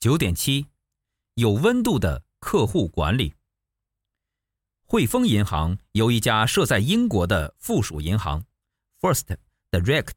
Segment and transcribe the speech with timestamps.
[0.00, 0.64] 九点七，
[1.34, 3.34] 有温度的客户管理。
[4.86, 8.46] 汇丰银行由一家设在英国的附属银行
[8.98, 9.36] First
[9.70, 10.14] Direct，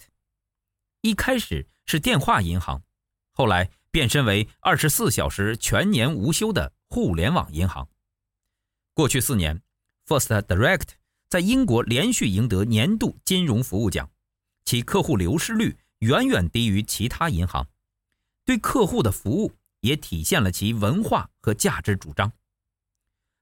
[1.02, 2.82] 一开始是电话银行，
[3.34, 7.90] 后来变身为二十四小时全年无休的互联网银行。
[8.94, 9.62] 过去四年
[10.08, 10.92] ，First Direct
[11.28, 14.10] 在英国连续赢得年度金融服务奖，
[14.64, 17.68] 其客户流失率远远低于其他银行，
[18.46, 19.52] 对客户的服务。
[19.84, 22.32] 也体现了其文化和价值主张。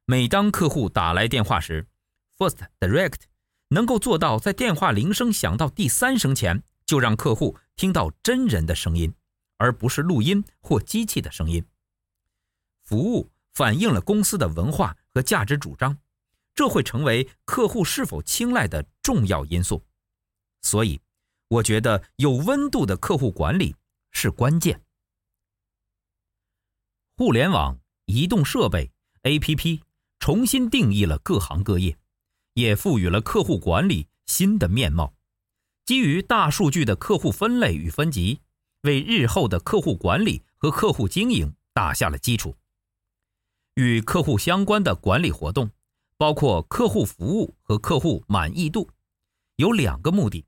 [0.06, 1.88] 每当客户打来电话时
[2.36, 3.22] ，First Direct
[3.70, 9.14] 能够做到在电话铃声响到第三声前，就让客户听到真人的声音，
[9.58, 11.64] 而不是录音或机器的声音。
[12.84, 16.00] 服务反映了公司的文化和价值主张，
[16.56, 19.86] 这会成为客户是否青睐的重要因素。
[20.64, 21.00] 所以，
[21.50, 23.76] 我觉得有温度的客户管理
[24.12, 24.82] 是关键。
[27.22, 27.78] 互联网、
[28.08, 28.92] 移动设备、
[29.22, 29.82] APP
[30.18, 31.96] 重新定义了各行各业，
[32.56, 35.14] 也赋予了客户管理新的面貌。
[35.86, 38.42] 基于大数据的客户分类与分级，
[38.82, 42.56] 为日后的客户管理和客户经营打下了基础。
[43.76, 45.70] 与客户相关的管理活动，
[46.18, 48.90] 包括客户服务和客户满意度，
[49.58, 50.44] 有两个目的：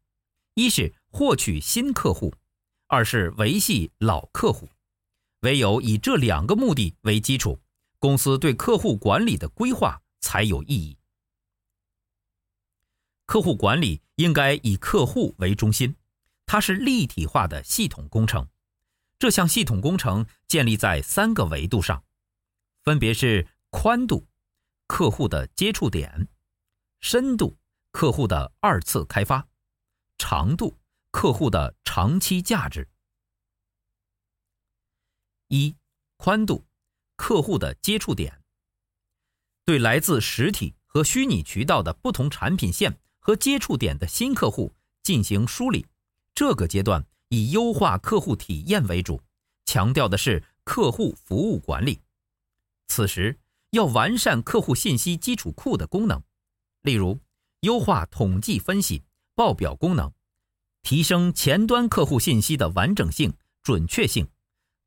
[0.55, 2.33] 一是获取新客户，
[2.87, 4.67] 二是维系老客户。
[5.43, 7.59] 唯有以这两个目的为基础，
[7.99, 10.97] 公司对客户管理的规划才有意义。
[13.25, 15.95] 客户管理应该以客户为中心，
[16.45, 18.47] 它是立体化的系统工程。
[19.19, 22.03] 这项系统工程建立在三个维度上，
[22.83, 24.27] 分别是宽度、
[24.87, 26.29] 客户的接触点、
[27.01, 27.57] 深度、
[27.91, 29.45] 客户的二次开发、
[30.17, 30.77] 长度、
[31.11, 32.87] 客户的长期价值。
[35.53, 35.75] 一、
[36.17, 36.65] 宽度，
[37.15, 38.41] 客户的接触点，
[39.63, 45.85] 对来自实体和虚拟渠道的不同产品线和接触点的新客户进行梳理。
[46.33, 49.21] 这个阶段以优化客户体验为主，
[49.65, 52.01] 强调的是客户服务管理。
[52.87, 53.37] 此时
[53.69, 56.19] 要完善客户信息基础库的功能，
[56.81, 57.19] 例如
[57.59, 59.03] 优化统计分析、
[59.35, 60.11] 报表功能，
[60.81, 63.31] 提升前端客户信息的完整性、
[63.61, 64.27] 准确性。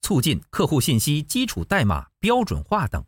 [0.07, 3.05] 促进客户信息基础代码标准化等。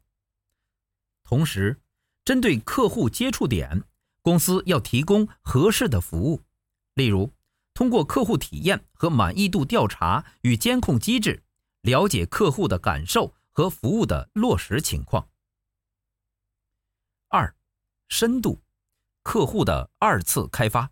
[1.23, 1.81] 同时，
[2.25, 3.85] 针对客户接触点，
[4.21, 6.43] 公司要提供合适的服务，
[6.95, 7.33] 例如
[7.73, 11.45] 通过客户体验和满意度调查与监控机制，
[11.83, 15.29] 了解客户的感受和服务的落实情况。
[17.29, 17.55] 二、
[18.09, 18.61] 深度，
[19.23, 20.91] 客户的二次开发。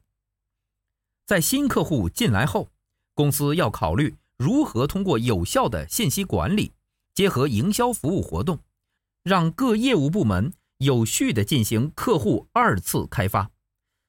[1.24, 2.70] 在新客户进来后，
[3.12, 4.16] 公司要考虑。
[4.36, 6.72] 如何通过有效的信息管理，
[7.14, 8.60] 结合营销服务活动，
[9.22, 13.50] 让各业务部门有序地进行客户二次开发？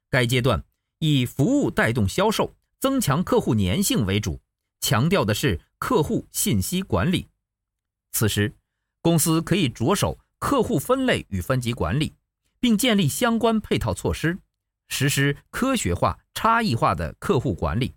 [0.09, 0.63] 该阶段
[0.99, 4.41] 以服务带动销售，增强客户粘性为主，
[4.81, 7.27] 强调的是客户信息管理。
[8.11, 8.53] 此时，
[9.01, 12.13] 公司可以着手客户分类与分级管理，
[12.59, 14.37] 并建立相关配套措施，
[14.89, 17.95] 实施科学化、差异化的客户管理，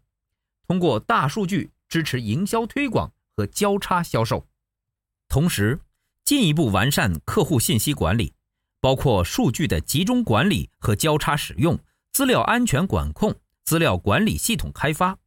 [0.69, 1.73] 通过大数据。
[1.91, 4.49] 支持营销推广和交叉销售，
[5.29, 5.81] 同时
[6.25, 8.33] 进一步完善客户信息管理，
[8.81, 11.79] 包括数据的集中管理和交叉使用、
[12.13, 13.35] 资料安全管控、
[13.65, 15.19] 资料管理系统开发。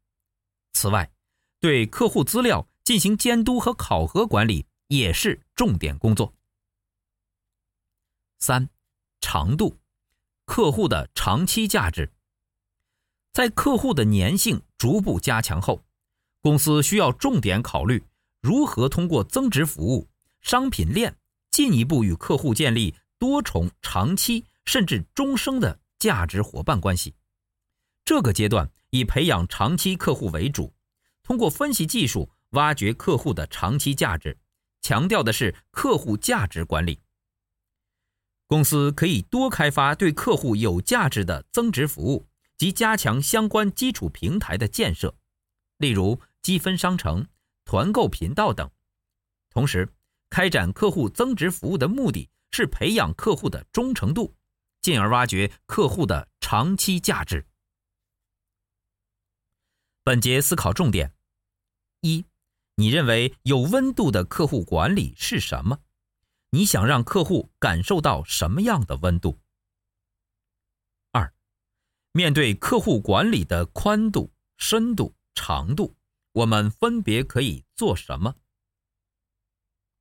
[0.72, 1.12] 此外，
[1.60, 6.34] 对客户资料进行监督和考核管理也是重点工作。
[8.40, 8.70] 三、
[9.20, 9.78] 长度，
[10.46, 12.14] 客户的长期价值，
[13.34, 15.84] 在客户的粘性逐步加强后。
[16.44, 18.04] 公司需要重点考虑
[18.42, 20.10] 如何通过增值服务、
[20.42, 21.16] 商品链
[21.50, 27.16] 进一步与客户建立多重、长期甚至终生的价值伙伴关系。
[28.04, 30.74] 这个阶段以培养长期客户为主，
[31.24, 34.38] 通过分析技术挖掘客户的长期价值，
[34.82, 37.00] 强调的是客户价值管理。
[38.48, 45.16] 公司可以多开发对客户有价值的增值服务及加强相关基础平台的建设，
[45.78, 46.20] 例如。
[46.44, 47.26] 积分商城、
[47.66, 48.70] 团购频道等，
[49.50, 49.92] 同时，
[50.30, 54.36] 开展客户增值服务的目的是培养客户的忠诚度，
[54.82, 57.48] 进而挖掘客户的长期价值。
[60.04, 61.16] 本节思考重点：
[62.02, 62.26] 一，
[62.76, 65.80] 你认为有温度的客户管理是什么？
[66.50, 69.40] 你想让客户感受到什么样的温度？
[71.14, 71.34] 二，
[72.12, 75.96] 面对客户管理的宽度、深度、长度，
[76.34, 78.36] 我们分别可以做什么？